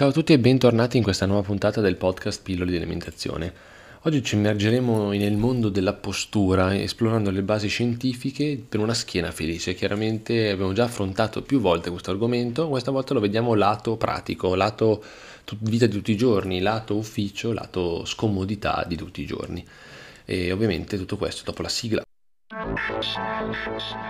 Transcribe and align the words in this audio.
Ciao 0.00 0.08
a 0.08 0.12
tutti 0.12 0.32
e 0.32 0.38
bentornati 0.38 0.96
in 0.96 1.02
questa 1.02 1.26
nuova 1.26 1.42
puntata 1.42 1.82
del 1.82 1.96
podcast 1.96 2.40
Pillole 2.42 2.70
di 2.70 2.78
alimentazione. 2.78 3.52
Oggi 4.04 4.22
ci 4.22 4.34
immergeremo 4.34 5.10
nel 5.10 5.36
mondo 5.36 5.68
della 5.68 5.92
postura, 5.92 6.74
esplorando 6.74 7.30
le 7.30 7.42
basi 7.42 7.68
scientifiche 7.68 8.58
per 8.66 8.80
una 8.80 8.94
schiena 8.94 9.30
felice. 9.30 9.74
Chiaramente 9.74 10.48
abbiamo 10.48 10.72
già 10.72 10.84
affrontato 10.84 11.42
più 11.42 11.60
volte 11.60 11.90
questo 11.90 12.12
argomento, 12.12 12.70
questa 12.70 12.90
volta 12.90 13.12
lo 13.12 13.20
vediamo 13.20 13.52
lato 13.52 13.98
pratico, 13.98 14.54
lato 14.54 15.04
vita 15.58 15.84
di 15.84 15.92
tutti 15.92 16.12
i 16.12 16.16
giorni, 16.16 16.60
lato 16.60 16.96
ufficio, 16.96 17.52
lato 17.52 18.06
scomodità 18.06 18.86
di 18.88 18.96
tutti 18.96 19.20
i 19.20 19.26
giorni. 19.26 19.62
E 20.24 20.50
ovviamente 20.50 20.96
tutto 20.96 21.18
questo 21.18 21.42
dopo 21.44 21.60
la 21.60 21.68
sigla. 21.68 22.02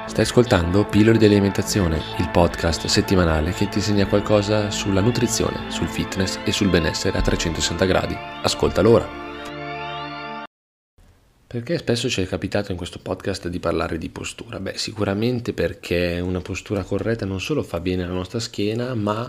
Stai 0.07 0.25
ascoltando 0.25 0.84
Pillole 0.84 1.19
di 1.19 1.25
alimentazione, 1.25 2.00
il 2.19 2.29
podcast 2.30 2.87
settimanale 2.87 3.50
che 3.50 3.69
ti 3.69 3.79
insegna 3.79 4.07
qualcosa 4.07 4.70
sulla 4.70 5.00
nutrizione, 5.00 5.70
sul 5.70 5.89
fitness 5.89 6.39
e 6.45 6.52
sul 6.52 6.69
benessere 6.69 7.19
a 7.19 7.20
360 7.20 7.84
gradi. 7.84 8.16
Ascoltalo 8.16 8.91
ora. 8.91 9.09
Perché 11.47 11.78
spesso 11.78 12.09
ci 12.09 12.23
è 12.23 12.27
capitato 12.27 12.70
in 12.70 12.77
questo 12.77 13.01
podcast 13.01 13.48
di 13.48 13.59
parlare 13.59 13.98
di 13.98 14.09
postura? 14.09 14.61
Beh, 14.61 14.78
sicuramente 14.78 15.52
perché 15.52 16.20
una 16.20 16.41
postura 16.41 16.84
corretta 16.84 17.27
non 17.27 17.41
solo 17.41 17.64
fa 17.64 17.80
bene 17.80 18.05
alla 18.05 18.12
nostra 18.12 18.39
schiena, 18.39 18.95
ma 18.95 19.28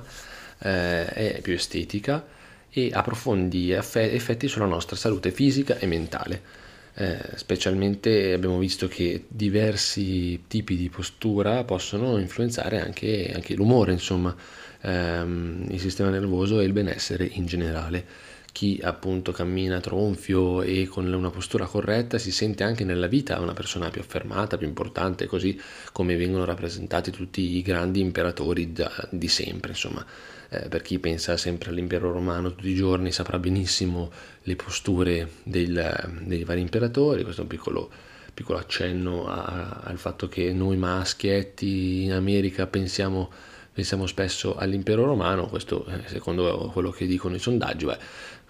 eh, 0.59 1.05
è 1.07 1.39
più 1.41 1.53
estetica 1.53 2.23
e 2.69 2.91
ha 2.93 3.01
profondi 3.01 3.71
effetti 3.71 4.47
sulla 4.47 4.65
nostra 4.65 4.95
salute 4.95 5.31
fisica 5.31 5.79
e 5.79 5.87
mentale 5.87 6.60
eh, 6.95 7.19
specialmente 7.35 8.33
abbiamo 8.33 8.57
visto 8.57 8.87
che 8.87 9.25
diversi 9.27 10.43
tipi 10.47 10.75
di 10.75 10.89
postura 10.89 11.63
possono 11.63 12.17
influenzare 12.17 12.81
anche, 12.81 13.31
anche 13.33 13.55
l'umore, 13.55 13.93
insomma, 13.93 14.35
ehm, 14.81 15.67
il 15.69 15.79
sistema 15.79 16.09
nervoso 16.09 16.59
e 16.59 16.65
il 16.65 16.73
benessere 16.73 17.25
in 17.25 17.45
generale. 17.45 18.05
Chi 18.51 18.79
appunto 18.83 19.31
cammina 19.31 19.79
tronfio 19.79 20.61
e 20.61 20.85
con 20.87 21.11
una 21.11 21.29
postura 21.29 21.65
corretta 21.65 22.17
si 22.17 22.31
sente 22.31 22.63
anche 22.63 22.83
nella 22.83 23.07
vita 23.07 23.39
una 23.39 23.53
persona 23.53 23.89
più 23.89 24.01
affermata, 24.01 24.57
più 24.57 24.67
importante, 24.67 25.25
così 25.25 25.59
come 25.93 26.15
vengono 26.17 26.43
rappresentati 26.43 27.11
tutti 27.11 27.55
i 27.55 27.61
grandi 27.61 28.01
imperatori 28.01 28.71
da, 28.73 28.91
di 29.09 29.27
sempre, 29.27 29.71
insomma. 29.71 30.05
Eh, 30.53 30.67
per 30.67 30.81
chi 30.81 30.99
pensa 30.99 31.37
sempre 31.37 31.69
all'impero 31.69 32.11
romano 32.11 32.53
tutti 32.53 32.67
i 32.67 32.75
giorni 32.75 33.13
saprà 33.13 33.39
benissimo 33.39 34.11
le 34.43 34.57
posture 34.57 35.29
del, 35.43 36.19
dei 36.23 36.43
vari 36.43 36.59
imperatori, 36.59 37.23
questo 37.23 37.39
è 37.39 37.43
un 37.43 37.49
piccolo, 37.49 37.89
piccolo 38.33 38.57
accenno 38.57 39.27
a, 39.27 39.79
al 39.81 39.97
fatto 39.97 40.27
che 40.27 40.51
noi 40.51 40.75
maschietti 40.75 42.03
in 42.03 42.11
America 42.11 42.67
pensiamo, 42.67 43.31
pensiamo 43.71 44.05
spesso 44.07 44.57
all'impero 44.57 45.05
romano, 45.05 45.47
questo 45.47 45.85
eh, 45.85 46.01
secondo 46.07 46.69
quello 46.73 46.89
che 46.89 47.05
dicono 47.05 47.35
i 47.35 47.39
sondaggi, 47.39 47.85
beh, 47.85 47.99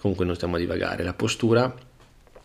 comunque 0.02 0.26
non 0.26 0.36
stiamo 0.36 0.56
a 0.56 0.60
divagare, 0.60 1.04
la 1.04 1.14
postura 1.14 1.74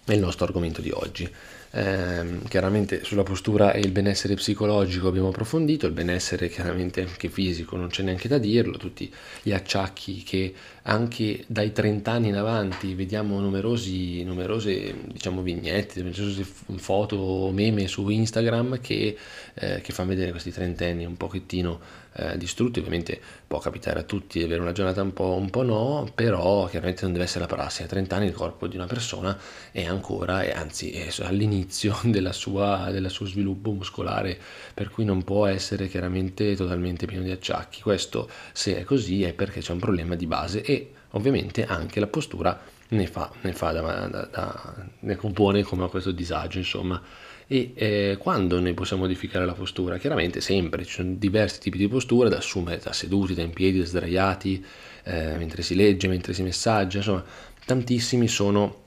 è 0.05 0.12
il 0.12 0.21
nostro 0.21 0.45
argomento 0.45 0.83
di 0.83 0.91
oggi. 0.91 1.29
Eh, 1.77 2.39
chiaramente 2.49 3.05
sulla 3.05 3.23
postura 3.23 3.73
e 3.73 3.81
il 3.81 3.91
benessere 3.91 4.35
psicologico 4.35 5.09
abbiamo 5.09 5.29
approfondito, 5.29 5.85
il 5.87 5.93
benessere 5.93 6.49
chiaramente 6.49 7.03
anche 7.03 7.29
fisico, 7.29 7.77
non 7.77 7.89
c'è 7.89 8.03
neanche 8.03 8.29
da 8.29 8.39
dirlo, 8.39 8.79
tutti 8.79 9.13
gli 9.43 9.53
acciacchi 9.53 10.23
che 10.23 10.55
anche 10.85 11.45
dai 11.47 11.73
30 11.73 12.11
anni 12.11 12.29
in 12.29 12.37
avanti 12.37 12.95
vediamo 12.95 13.39
numerosi, 13.41 14.25
numerose 14.25 14.95
diciamo, 15.05 15.43
vignette, 15.43 16.01
numerose 16.01 16.47
foto 16.77 17.17
o 17.17 17.51
meme 17.53 17.89
su 17.89 18.09
Instagram 18.09 18.81
che, 18.81 19.15
eh, 19.53 19.81
che 19.83 19.93
fanno 19.93 20.09
vedere 20.09 20.31
questi 20.31 20.53
trentenni 20.53 21.05
un 21.05 21.19
pochettino 21.19 21.79
eh, 22.15 22.39
distrutti, 22.39 22.79
ovviamente 22.79 23.21
può 23.47 23.59
capitare 23.59 24.01
a 24.01 24.03
tutti 24.05 24.39
di 24.39 24.45
avere 24.45 24.63
una 24.63 24.73
giornata 24.73 25.03
un 25.03 25.13
po', 25.13 25.35
un 25.35 25.51
po' 25.51 25.63
no, 25.63 26.11
però 26.15 26.67
chiaramente 26.67 27.03
non 27.03 27.13
deve 27.13 27.25
essere 27.25 27.41
la 27.41 27.55
prassi, 27.55 27.83
a 27.83 27.87
30 27.87 28.17
anni 28.17 28.27
il 28.27 28.33
corpo 28.33 28.67
di 28.67 28.77
una 28.77 28.87
persona 28.87 29.39
è 29.71 29.85
ancora, 29.85 30.43
e 30.43 30.53
anzi 30.53 30.93
è 30.93 31.13
all'inizio 31.21 31.66
della 32.05 32.33
sua, 32.33 32.91
del 32.91 33.11
suo 33.11 33.27
sviluppo 33.27 33.72
muscolare, 33.72 34.38
per 34.75 34.91
cui 34.91 35.04
non 35.04 35.25
può 35.25 35.47
essere 35.47 35.88
chiaramente 35.88 36.54
totalmente 36.56 37.06
pieno 37.06 37.22
di 37.22 37.31
acciacchi, 37.31 37.81
questo 37.81 38.28
se 38.53 38.78
è 38.78 38.84
così 38.84 39.22
è 39.22 39.32
perché 39.32 39.60
c'è 39.60 39.72
un 39.72 39.78
problema 39.78 40.15
di 40.15 40.26
base 40.26 40.62
e 40.62 40.93
ovviamente 41.10 41.65
anche 41.65 42.00
la 42.00 42.06
postura 42.06 42.59
ne 42.88 43.06
fa, 43.06 43.32
ne 43.41 43.53
fa 43.53 43.72
da, 43.72 43.81
da, 44.06 44.28
da, 44.31 44.75
ne 45.00 45.16
compone 45.16 45.62
come 45.62 45.84
a 45.84 45.88
questo 45.88 46.12
disagio, 46.12 46.59
insomma. 46.59 47.03
E 47.49 47.72
eh, 47.75 48.16
quando 48.19 48.60
noi 48.60 48.75
possiamo 48.75 49.03
modificare 49.03 49.47
la 49.47 49.53
postura? 49.53 49.99
Chiaramente 49.99 50.41
sempre, 50.41 50.84
ci 50.84 50.94
sono 50.94 51.15
diversi 51.16 51.60
tipi 51.60 51.78
di 51.78 51.88
posture 51.88 52.28
da 52.28 52.38
assumere, 52.38 52.81
da 52.82 52.93
seduti, 52.93 53.34
da 53.34 53.43
in 53.43 53.53
piedi, 53.53 53.78
da 53.78 53.84
sdraiati, 53.84 54.65
eh, 55.05 55.37
mentre 55.37 55.62
si 55.62 55.75
legge, 55.75 56.09
mentre 56.09 56.32
si 56.32 56.43
messaggia, 56.43 56.99
insomma, 56.99 57.25
tantissimi 57.65 58.26
sono 58.28 58.84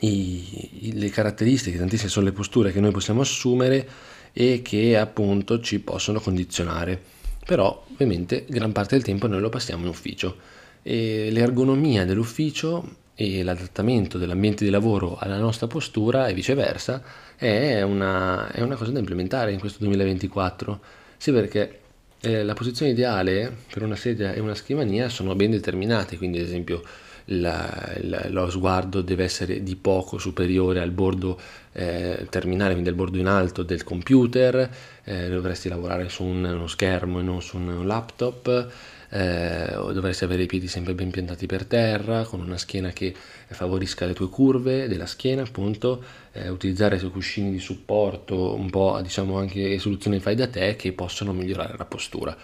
i, 0.00 0.92
le 0.94 1.08
caratteristiche, 1.10 1.78
tantissime 1.78 2.10
sono 2.10 2.26
le 2.26 2.32
posture 2.32 2.72
che 2.72 2.80
noi 2.80 2.90
possiamo 2.90 3.20
assumere 3.20 3.88
e 4.32 4.60
che 4.62 4.96
appunto 4.96 5.60
ci 5.60 5.80
possono 5.80 6.20
condizionare. 6.20 7.00
Però 7.44 7.84
ovviamente 7.92 8.44
gran 8.48 8.72
parte 8.72 8.96
del 8.96 9.04
tempo 9.04 9.26
noi 9.26 9.40
lo 9.40 9.48
passiamo 9.48 9.82
in 9.82 9.88
ufficio 9.88 10.36
e 10.82 11.30
l'ergonomia 11.30 12.04
dell'ufficio 12.04 13.04
e 13.14 13.42
l'adattamento 13.42 14.18
dell'ambiente 14.18 14.64
di 14.64 14.70
lavoro 14.70 15.16
alla 15.16 15.38
nostra 15.38 15.66
postura 15.66 16.28
e 16.28 16.34
viceversa 16.34 17.02
è 17.34 17.80
una, 17.82 18.50
è 18.50 18.60
una 18.60 18.76
cosa 18.76 18.90
da 18.90 18.98
implementare 18.98 19.52
in 19.52 19.58
questo 19.58 19.78
2024. 19.80 20.80
Sì, 21.16 21.32
perché 21.32 21.80
eh, 22.20 22.44
la 22.44 22.54
posizione 22.54 22.92
ideale 22.92 23.56
per 23.72 23.82
una 23.82 23.96
sedia 23.96 24.32
e 24.32 24.40
una 24.40 24.54
scrivania 24.54 25.08
sono 25.08 25.34
ben 25.34 25.50
determinate, 25.50 26.18
quindi 26.18 26.38
ad 26.38 26.44
esempio 26.44 26.82
la, 27.26 27.92
la, 28.02 28.26
lo 28.28 28.50
sguardo 28.50 29.02
deve 29.02 29.24
essere 29.24 29.62
di 29.62 29.76
poco 29.76 30.18
superiore 30.18 30.80
al 30.80 30.90
bordo 30.90 31.38
eh, 31.72 32.26
terminale, 32.30 32.72
quindi 32.72 32.88
al 32.88 32.94
bordo 32.94 33.18
in 33.18 33.26
alto 33.26 33.62
del 33.62 33.84
computer, 33.84 34.70
eh, 35.04 35.28
dovresti 35.28 35.68
lavorare 35.68 36.08
su 36.08 36.24
un, 36.24 36.44
uno 36.44 36.66
schermo 36.66 37.20
e 37.20 37.22
non 37.22 37.42
su 37.42 37.56
un 37.56 37.86
laptop 37.86 38.94
eh, 39.08 39.68
dovresti 39.92 40.24
avere 40.24 40.42
i 40.42 40.46
piedi 40.46 40.68
sempre 40.68 40.94
ben 40.94 41.10
piantati 41.10 41.46
per 41.46 41.64
terra, 41.64 42.24
con 42.24 42.40
una 42.40 42.58
schiena 42.58 42.90
che 42.90 43.14
favorisca 43.48 44.06
le 44.06 44.14
tue 44.14 44.28
curve 44.28 44.88
della 44.88 45.06
schiena, 45.06 45.42
appunto, 45.42 46.02
eh, 46.32 46.48
utilizzare 46.48 46.96
i 46.96 47.10
cuscini 47.10 47.50
di 47.50 47.60
supporto, 47.60 48.54
un 48.54 48.70
po' 48.70 48.98
diciamo 49.02 49.38
anche 49.38 49.78
soluzioni 49.78 50.18
fai 50.20 50.34
da 50.34 50.48
te 50.48 50.76
che 50.76 50.92
possono 50.92 51.32
migliorare 51.32 51.76
la 51.76 51.84
postura. 51.84 52.36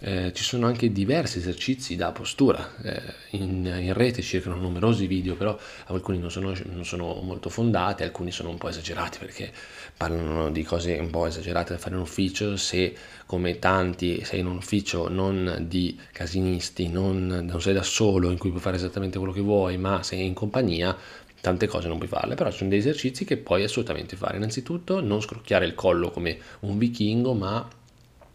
Eh, 0.00 0.32
ci 0.32 0.44
sono 0.44 0.66
anche 0.66 0.92
diversi 0.92 1.38
esercizi 1.38 1.96
da 1.96 2.12
postura, 2.12 2.72
eh, 2.82 3.02
in, 3.30 3.66
in, 3.66 3.92
rete 3.94 4.22
circolano 4.22 4.62
numerosi 4.62 5.08
video, 5.08 5.34
però 5.34 5.58
alcuni 5.86 6.18
non 6.20 6.30
sono, 6.30 6.54
non 6.66 6.84
sono, 6.84 7.14
molto 7.20 7.48
fondati, 7.50 8.04
alcuni 8.04 8.30
sono 8.30 8.48
un 8.48 8.58
po' 8.58 8.68
esagerati 8.68 9.18
perché 9.18 9.50
parlano 9.96 10.52
di 10.52 10.62
cose 10.62 10.96
un 10.98 11.10
po' 11.10 11.26
esagerate 11.26 11.72
da 11.72 11.80
fare 11.80 11.96
in 11.96 12.00
ufficio, 12.00 12.56
se 12.56 12.94
come 13.26 13.58
tanti 13.58 14.22
sei 14.24 14.38
in 14.38 14.46
un 14.46 14.58
ufficio 14.58 15.08
non 15.08 15.64
di 15.66 15.98
casinisti, 16.12 16.88
non, 16.88 17.26
non 17.26 17.60
sei 17.60 17.74
da 17.74 17.82
solo 17.82 18.30
in 18.30 18.38
cui 18.38 18.50
puoi 18.50 18.62
fare 18.62 18.76
esattamente 18.76 19.18
quello 19.18 19.32
che 19.32 19.40
vuoi, 19.40 19.78
ma 19.78 20.04
sei 20.04 20.24
in 20.24 20.32
compagnia, 20.32 20.96
tante 21.40 21.66
cose 21.66 21.88
non 21.88 21.98
puoi 21.98 22.08
farle, 22.08 22.36
però 22.36 22.52
ci 22.52 22.58
sono 22.58 22.70
dei 22.70 22.78
esercizi 22.78 23.24
che 23.24 23.36
puoi 23.36 23.64
assolutamente 23.64 24.14
fare. 24.14 24.36
Innanzitutto 24.36 25.00
non 25.00 25.20
scrocchiare 25.20 25.66
il 25.66 25.74
collo 25.74 26.10
come 26.12 26.38
un 26.60 26.78
vichingo, 26.78 27.34
ma 27.34 27.68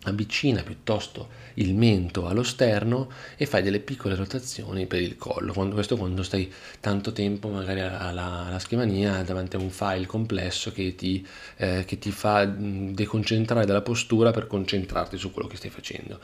avvicina 0.04 0.64
piuttosto 0.64 1.30
il 1.56 1.74
mento 1.74 2.28
allo 2.28 2.44
sterno 2.44 3.10
e 3.36 3.46
fai 3.46 3.62
delle 3.62 3.80
piccole 3.80 4.16
rotazioni 4.16 4.86
per 4.86 5.02
il 5.02 5.16
collo. 5.18 5.54
Quando, 5.54 5.76
questo 5.76 5.98
quando 5.98 6.24
stai 6.24 6.52
tanto 6.80 7.12
tempo 7.12 7.50
magari 7.50 7.82
alla, 7.82 8.46
alla 8.48 8.60
scrivania 8.60 9.24
davanti 9.24 9.56
a 9.56 9.60
un 9.60 9.70
file 9.70 10.06
complesso 10.06 10.72
che 10.72 10.96
ti, 10.96 11.26
eh, 11.58 11.84
che 11.86 12.00
ti 12.00 12.12
fa 12.12 12.46
deconcentrare 12.46 13.66
dalla 13.66 13.82
postura 13.82 14.32
per 14.32 14.48
concentrarti 14.48 15.18
su 15.18 15.32
quello 15.32 15.48
che 15.48 15.58
stai 15.58 15.70
facendo. 15.70 16.20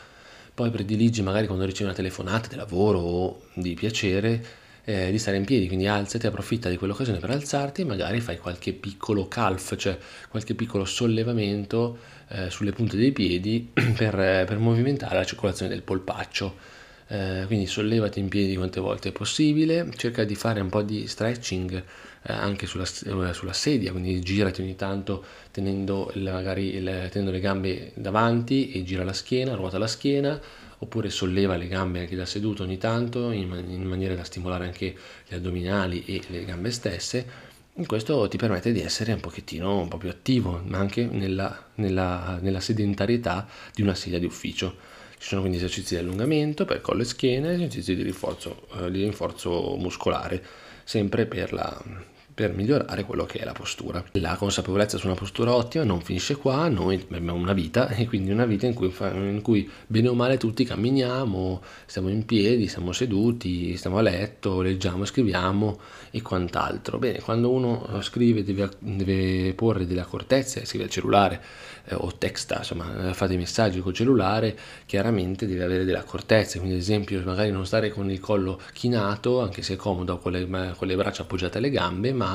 Poi 0.53 0.71
prediligi 0.71 1.21
magari 1.21 1.45
quando 1.45 1.63
ricevi 1.63 1.85
una 1.85 1.93
telefonata 1.93 2.49
di 2.49 2.55
lavoro 2.55 2.99
o 2.99 3.41
di 3.53 3.75
piacere 3.75 4.67
eh, 4.85 5.11
di 5.11 5.17
stare 5.19 5.37
in 5.37 5.45
piedi, 5.45 5.67
quindi 5.67 5.87
alzati, 5.87 6.27
approfitta 6.27 6.69
di 6.69 6.77
quell'occasione 6.77 7.19
per 7.19 7.29
alzarti 7.29 7.81
e 7.81 7.85
magari 7.85 8.19
fai 8.21 8.37
qualche 8.37 8.73
piccolo 8.73 9.27
calf, 9.27 9.75
cioè 9.75 9.97
qualche 10.29 10.55
piccolo 10.55 10.85
sollevamento 10.85 11.97
eh, 12.29 12.49
sulle 12.49 12.71
punte 12.71 12.97
dei 12.97 13.11
piedi 13.11 13.69
per, 13.73 14.15
per, 14.15 14.57
movimentare 14.57 15.15
la 15.15 15.25
circolazione 15.25 15.71
del 15.71 15.81
polpaccio. 15.81 16.77
Eh, 17.11 17.45
quindi 17.47 17.65
sollevati 17.65 18.19
in 18.19 18.27
piedi 18.27 18.55
quante 18.55 18.79
volte 18.79 19.09
è 19.09 19.11
possibile, 19.11 19.89
cerca 19.95 20.23
di 20.23 20.35
fare 20.35 20.61
un 20.61 20.69
po' 20.69 20.83
di 20.83 21.07
stretching 21.07 21.83
eh, 22.21 22.33
anche 22.33 22.67
sulla, 22.67 22.83
eh, 22.83 23.33
sulla, 23.33 23.53
sedia, 23.53 23.91
quindi 23.91 24.19
girati 24.19 24.61
ogni 24.61 24.75
tanto 24.75 25.23
tenendo, 25.51 26.11
magari 26.17 26.75
il, 26.75 27.07
tenendo 27.09 27.31
le 27.31 27.39
gambe 27.39 27.91
davanti 27.95 28.71
e 28.71 28.83
gira 28.83 29.03
la 29.03 29.13
schiena, 29.13 29.55
ruota 29.55 29.79
la 29.79 29.87
schiena, 29.87 30.39
oppure 30.79 31.09
solleva 31.09 31.55
le 31.55 31.67
gambe 31.67 31.99
anche 31.99 32.15
da 32.15 32.25
seduto 32.25 32.63
ogni 32.63 32.77
tanto 32.77 33.31
in, 33.31 33.51
in 33.67 33.83
maniera 33.83 34.15
da 34.15 34.23
stimolare 34.23 34.65
anche 34.65 34.95
gli 35.27 35.33
addominali 35.33 36.03
e 36.05 36.21
le 36.27 36.45
gambe 36.45 36.71
stesse. 36.71 37.47
Questo 37.85 38.27
ti 38.27 38.37
permette 38.37 38.73
di 38.73 38.81
essere 38.81 39.13
un 39.13 39.21
pochettino 39.21 39.79
un 39.79 39.87
po' 39.87 39.97
più 39.97 40.09
attivo, 40.09 40.61
ma 40.65 40.79
anche 40.79 41.05
nella, 41.05 41.67
nella, 41.75 42.37
nella 42.41 42.59
sedentarietà 42.59 43.47
di 43.73 43.81
una 43.81 43.95
sedia 43.95 44.19
di 44.19 44.25
ufficio. 44.25 44.75
Ci 45.17 45.27
sono 45.27 45.41
quindi 45.41 45.57
esercizi 45.57 45.95
di 45.95 46.01
allungamento 46.01 46.65
per 46.65 46.81
collo 46.81 47.01
e 47.01 47.05
schiena, 47.05 47.51
esercizi 47.51 47.95
di 47.95 48.03
rinforzo, 48.03 48.67
eh, 48.73 48.91
di 48.91 49.03
rinforzo 49.03 49.75
muscolare, 49.77 50.43
sempre 50.83 51.25
per 51.25 51.53
la 51.53 52.17
per 52.39 52.53
migliorare 52.53 53.03
quello 53.03 53.25
che 53.25 53.39
è 53.39 53.43
la 53.43 53.51
postura. 53.51 54.01
La 54.13 54.37
consapevolezza 54.37 54.97
su 54.97 55.07
una 55.07 55.15
postura 55.15 55.53
ottima 55.53 55.83
non 55.83 55.99
finisce 55.99 56.37
qua, 56.37 56.69
noi 56.69 56.95
abbiamo 57.11 57.33
una 57.33 57.51
vita 57.51 57.89
e 57.91 58.07
quindi 58.07 58.31
una 58.31 58.45
vita 58.45 58.65
in 58.65 58.73
cui, 58.73 58.93
in 58.97 59.41
cui 59.43 59.69
bene 59.85 60.07
o 60.07 60.13
male 60.13 60.37
tutti 60.37 60.63
camminiamo, 60.63 61.61
stiamo 61.85 62.07
in 62.07 62.23
piedi, 62.23 62.69
siamo 62.69 62.93
seduti, 62.93 63.75
stiamo 63.75 63.97
a 63.97 64.01
letto, 64.01 64.61
leggiamo, 64.61 65.03
scriviamo 65.03 65.79
e 66.11 66.21
quant'altro. 66.21 66.97
Bene, 66.97 67.19
quando 67.19 67.49
uno 67.49 67.99
scrive 68.01 68.41
deve, 68.41 68.69
deve 68.79 69.53
porre 69.53 69.85
delle 69.85 69.99
accortezze, 69.99 70.63
scrive 70.63 70.85
al 70.85 70.89
cellulare 70.89 71.43
eh, 71.89 71.95
o 71.95 72.15
texta, 72.17 72.59
insomma 72.59 73.11
fa 73.13 73.27
dei 73.27 73.35
messaggi 73.35 73.81
col 73.81 73.93
cellulare, 73.93 74.57
chiaramente 74.85 75.45
deve 75.45 75.65
avere 75.65 75.83
delle 75.83 75.97
accortezze, 75.97 76.59
quindi 76.59 76.75
ad 76.75 76.81
esempio 76.81 77.21
magari 77.25 77.51
non 77.51 77.65
stare 77.65 77.89
con 77.89 78.09
il 78.09 78.21
collo 78.21 78.61
chinato, 78.71 79.41
anche 79.41 79.61
se 79.61 79.73
è 79.73 79.75
comodo 79.75 80.17
con 80.19 80.31
le, 80.31 80.47
con 80.47 80.87
le 80.87 80.95
braccia 80.95 81.23
appoggiate 81.23 81.57
alle 81.57 81.69
gambe, 81.69 82.13
ma 82.13 82.28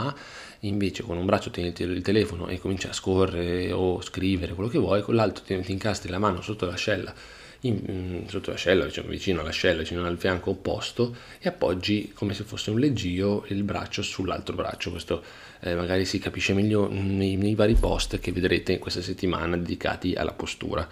invece 0.60 1.02
con 1.02 1.16
un 1.16 1.26
braccio 1.26 1.50
tieni 1.50 1.72
il 1.76 2.02
telefono 2.02 2.48
e 2.48 2.58
cominci 2.58 2.86
a 2.86 2.92
scorrere 2.92 3.72
o 3.72 4.00
scrivere 4.00 4.54
quello 4.54 4.70
che 4.70 4.78
vuoi, 4.78 5.02
con 5.02 5.14
l'altro 5.14 5.44
ti, 5.44 5.58
ti 5.60 5.72
incastri 5.72 6.10
la 6.10 6.18
mano 6.18 6.40
sotto 6.40 6.66
l'ascella, 6.66 7.12
in, 7.60 7.80
mm, 7.90 8.26
sotto 8.26 8.50
l'ascella, 8.50 8.84
diciamo, 8.84 9.08
vicino 9.08 9.40
all'ascella, 9.40 9.80
vicino 9.80 10.04
al 10.04 10.18
fianco 10.18 10.50
opposto 10.50 11.16
e 11.38 11.48
appoggi 11.48 12.12
come 12.14 12.34
se 12.34 12.44
fosse 12.44 12.70
un 12.70 12.78
leggio 12.78 13.44
il 13.48 13.62
braccio 13.62 14.02
sull'altro 14.02 14.54
braccio. 14.54 14.90
Questo 14.90 15.22
eh, 15.60 15.74
magari 15.74 16.04
si 16.04 16.18
capisce 16.18 16.54
meglio 16.54 16.88
nei, 16.90 17.36
nei 17.36 17.54
vari 17.54 17.74
post 17.74 18.18
che 18.18 18.32
vedrete 18.32 18.72
in 18.72 18.78
questa 18.78 19.02
settimana 19.02 19.56
dedicati 19.56 20.14
alla 20.14 20.32
postura. 20.32 20.86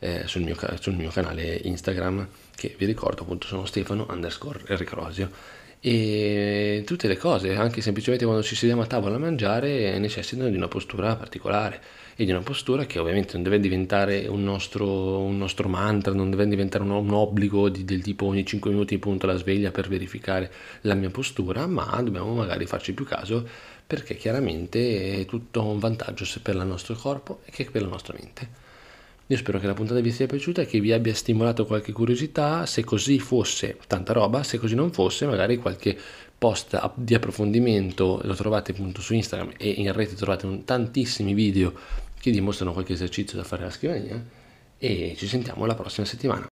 Eh, 0.00 0.24
sul, 0.26 0.42
mio, 0.42 0.56
sul, 0.80 0.94
mio, 0.94 1.08
canale 1.08 1.60
Instagram 1.62 2.28
che 2.54 2.74
vi 2.76 2.84
ricordo 2.84 3.22
appunto 3.22 3.46
sono 3.46 3.64
Stefano 3.64 4.06
underscore 4.10 4.60
Ricrosio 4.76 5.30
e 5.86 6.82
tutte 6.86 7.08
le 7.08 7.18
cose, 7.18 7.54
anche 7.56 7.82
semplicemente 7.82 8.24
quando 8.24 8.42
ci 8.42 8.56
sediamo 8.56 8.80
a 8.80 8.86
tavola 8.86 9.16
a 9.16 9.18
mangiare, 9.18 9.98
necessitano 9.98 10.48
di 10.48 10.56
una 10.56 10.66
postura 10.66 11.14
particolare 11.14 11.78
e 12.16 12.24
di 12.24 12.30
una 12.30 12.40
postura 12.40 12.86
che 12.86 12.98
ovviamente 12.98 13.34
non 13.34 13.42
deve 13.42 13.60
diventare 13.60 14.26
un 14.26 14.42
nostro, 14.42 15.18
un 15.18 15.36
nostro 15.36 15.68
mantra, 15.68 16.14
non 16.14 16.30
deve 16.30 16.48
diventare 16.48 16.84
un, 16.84 16.90
un 16.90 17.12
obbligo 17.12 17.68
di, 17.68 17.84
del 17.84 18.00
tipo 18.00 18.24
ogni 18.24 18.46
5 18.46 18.70
minuti 18.70 18.96
punto 18.96 19.26
la 19.26 19.36
sveglia 19.36 19.72
per 19.72 19.86
verificare 19.88 20.50
la 20.82 20.94
mia 20.94 21.10
postura, 21.10 21.66
ma 21.66 22.00
dobbiamo 22.02 22.32
magari 22.32 22.64
farci 22.64 22.94
più 22.94 23.04
caso 23.04 23.46
perché 23.86 24.16
chiaramente 24.16 25.20
è 25.20 25.26
tutto 25.26 25.66
un 25.66 25.78
vantaggio 25.78 26.24
sia 26.24 26.40
per 26.42 26.54
il 26.54 26.64
nostro 26.64 26.94
corpo 26.94 27.42
che 27.50 27.68
per 27.70 27.82
la 27.82 27.88
nostra 27.88 28.14
mente. 28.18 28.63
Io 29.28 29.38
spero 29.38 29.58
che 29.58 29.66
la 29.66 29.72
puntata 29.72 30.00
vi 30.00 30.12
sia 30.12 30.26
piaciuta 30.26 30.62
e 30.62 30.66
che 30.66 30.80
vi 30.80 30.92
abbia 30.92 31.14
stimolato 31.14 31.64
qualche 31.64 31.92
curiosità. 31.92 32.66
Se 32.66 32.84
così 32.84 33.18
fosse, 33.18 33.78
tanta 33.86 34.12
roba, 34.12 34.42
se 34.42 34.58
così 34.58 34.74
non 34.74 34.92
fosse, 34.92 35.24
magari 35.24 35.56
qualche 35.56 35.96
post 36.36 36.78
di 36.96 37.14
approfondimento 37.14 38.20
lo 38.22 38.34
trovate 38.34 38.72
appunto 38.72 39.00
su 39.00 39.14
Instagram 39.14 39.52
e 39.56 39.70
in 39.70 39.90
rete 39.92 40.14
trovate 40.14 40.64
tantissimi 40.64 41.32
video 41.32 41.72
che 42.20 42.30
dimostrano 42.30 42.74
qualche 42.74 42.92
esercizio 42.92 43.38
da 43.38 43.44
fare 43.44 43.62
alla 43.62 43.70
scrivania 43.70 44.22
e 44.76 45.14
ci 45.16 45.26
sentiamo 45.26 45.64
la 45.64 45.74
prossima 45.74 46.06
settimana. 46.06 46.46